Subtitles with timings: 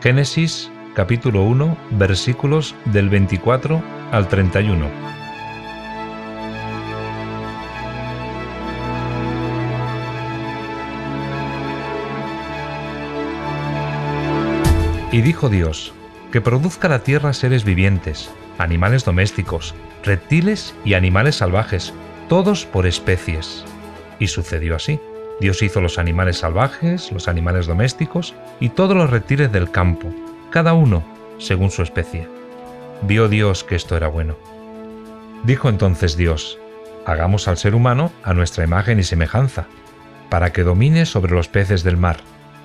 [0.00, 3.82] Génesis capítulo 1 versículos del 24
[4.12, 4.86] al 31.
[15.10, 15.92] Y dijo Dios,
[16.30, 19.74] que produzca la tierra seres vivientes, animales domésticos,
[20.04, 21.92] reptiles y animales salvajes,
[22.28, 23.64] todos por especies.
[24.20, 25.00] Y sucedió así.
[25.40, 30.08] Dios hizo los animales salvajes, los animales domésticos y todos los reptiles del campo,
[30.50, 31.04] cada uno
[31.38, 32.26] según su especie.
[33.02, 34.36] Vio Dios que esto era bueno.
[35.44, 36.58] Dijo entonces Dios,
[37.06, 39.66] hagamos al ser humano a nuestra imagen y semejanza,
[40.28, 42.16] para que domine sobre los peces del mar,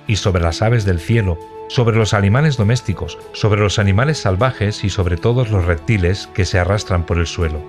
[0.06, 4.90] y sobre las aves del cielo, sobre los animales domésticos, sobre los animales salvajes y
[4.90, 7.62] sobre todos los reptiles que se arrastran por el suelo.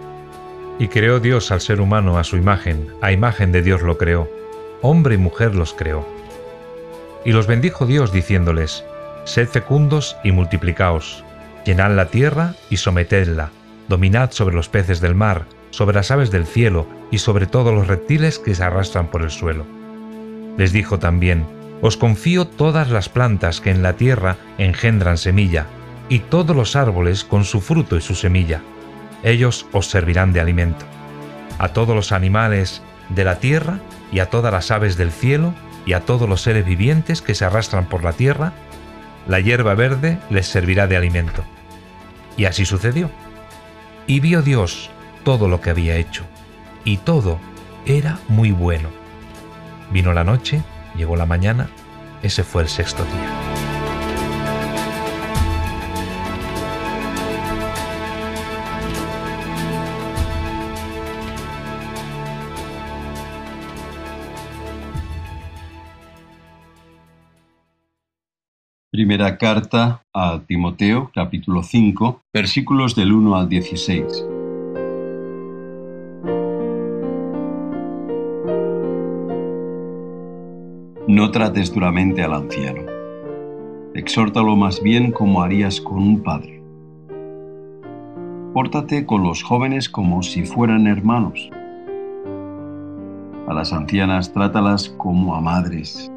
[0.79, 4.29] Y creó Dios al ser humano a su imagen, a imagen de Dios lo creó,
[4.81, 6.07] hombre y mujer los creó.
[7.23, 8.85] Y los bendijo Dios diciéndoles,
[9.25, 11.23] Sed fecundos y multiplicaos,
[11.65, 13.49] llenad la tierra y sometedla,
[13.87, 17.87] dominad sobre los peces del mar, sobre las aves del cielo y sobre todos los
[17.87, 19.65] reptiles que se arrastran por el suelo.
[20.57, 21.45] Les dijo también,
[21.81, 25.65] Os confío todas las plantas que en la tierra engendran semilla,
[26.07, 28.61] y todos los árboles con su fruto y su semilla.
[29.23, 30.85] Ellos os servirán de alimento.
[31.57, 33.79] A todos los animales de la tierra
[34.15, 35.53] y a todas las aves del cielo
[35.85, 38.53] y a todos los seres vivientes que se arrastran por la tierra,
[39.27, 41.43] la hierba verde les servirá de alimento.
[42.37, 43.11] Y así sucedió.
[44.07, 44.89] Y vio Dios
[45.25, 46.23] todo lo que había hecho,
[46.85, 47.41] y todo
[47.85, 48.87] era muy bueno.
[49.91, 50.63] Vino la noche,
[50.95, 51.67] llegó la mañana,
[52.23, 53.34] ese fue el sexto día.
[68.95, 74.25] Primera carta a Timoteo, capítulo 5, versículos del 1 al 16.
[81.09, 82.83] No trates duramente al anciano.
[83.95, 86.63] Exhórtalo más bien como harías con un padre.
[88.53, 91.49] Pórtate con los jóvenes como si fueran hermanos.
[93.45, 96.09] A las ancianas trátalas como a madres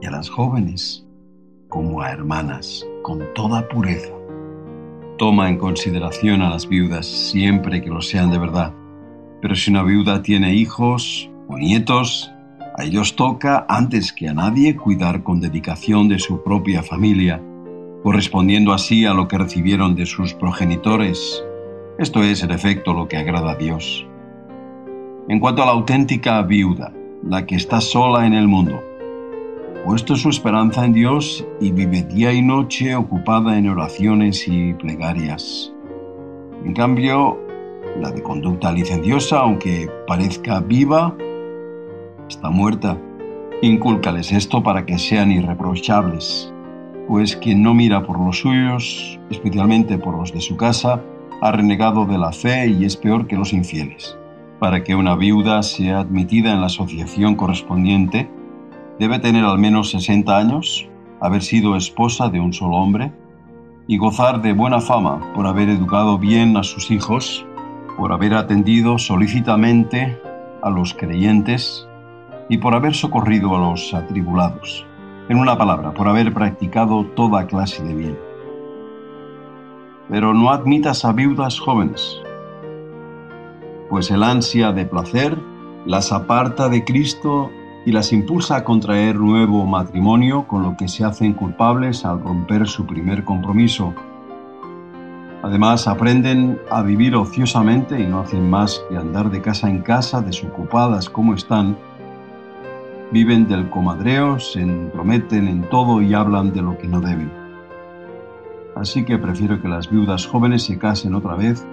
[0.00, 1.04] y a las jóvenes
[1.74, 4.14] como a hermanas, con toda pureza.
[5.18, 8.72] Toma en consideración a las viudas siempre que lo sean de verdad.
[9.42, 12.30] Pero si una viuda tiene hijos o nietos,
[12.78, 17.42] a ellos toca, antes que a nadie, cuidar con dedicación de su propia familia,
[18.04, 21.44] correspondiendo así a lo que recibieron de sus progenitores.
[21.98, 24.06] Esto es, en efecto, lo que agrada a Dios.
[25.28, 26.92] En cuanto a la auténtica viuda,
[27.24, 28.80] la que está sola en el mundo,
[29.84, 35.72] puesto su esperanza en Dios y vive día y noche ocupada en oraciones y plegarias.
[36.64, 37.38] En cambio,
[38.00, 41.14] la de conducta licenciosa, aunque parezca viva,
[42.28, 42.98] está muerta.
[43.60, 46.52] Incúlcales esto para que sean irreprochables,
[47.06, 51.02] pues quien no mira por los suyos, especialmente por los de su casa,
[51.42, 54.16] ha renegado de la fe y es peor que los infieles.
[54.60, 58.30] Para que una viuda sea admitida en la asociación correspondiente,
[58.98, 60.88] Debe tener al menos 60 años,
[61.20, 63.12] haber sido esposa de un solo hombre
[63.88, 67.44] y gozar de buena fama por haber educado bien a sus hijos,
[67.96, 70.16] por haber atendido solícitamente
[70.62, 71.88] a los creyentes
[72.48, 74.86] y por haber socorrido a los atribulados.
[75.28, 78.18] En una palabra, por haber practicado toda clase de bien.
[80.08, 82.20] Pero no admitas a viudas jóvenes,
[83.90, 85.36] pues el ansia de placer
[85.84, 87.50] las aparta de Cristo
[87.86, 92.66] y las impulsa a contraer nuevo matrimonio, con lo que se hacen culpables al romper
[92.66, 93.94] su primer compromiso.
[95.42, 100.22] Además, aprenden a vivir ociosamente y no hacen más que andar de casa en casa,
[100.22, 101.76] desocupadas como están.
[103.12, 107.30] Viven del comadreo, se entrometen en todo y hablan de lo que no deben.
[108.74, 111.66] Así que prefiero que las viudas jóvenes se casen otra vez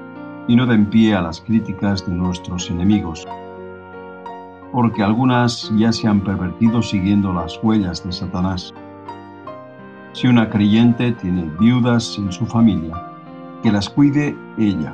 [0.50, 3.26] y no den pie a las críticas de nuestros enemigos
[4.72, 8.74] porque algunas ya se han pervertido siguiendo las huellas de Satanás.
[10.14, 13.02] Si una creyente tiene viudas en su familia,
[13.64, 14.94] que las cuide ella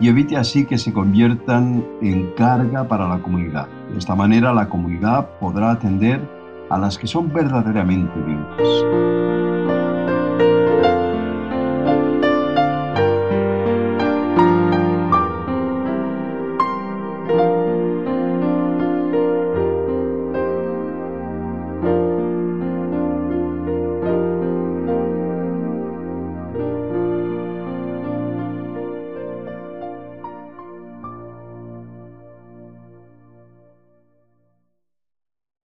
[0.00, 3.66] y evite así que se conviertan en carga para la comunidad.
[3.90, 6.20] De esta manera la comunidad podrá atender
[6.70, 9.47] a las que son verdaderamente viudas.